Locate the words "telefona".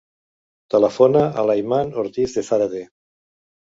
0.75-1.23